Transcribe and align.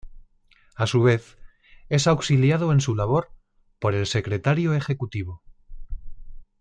A 0.75 0.87
su 0.87 1.03
vez, 1.03 1.37
es 1.87 2.07
auxiliado 2.07 2.71
en 2.71 2.81
su 2.81 2.95
labor, 2.95 3.29
por 3.77 3.93
el 3.93 4.07
Secretario 4.07 4.73
Ejecutivo. 4.73 5.43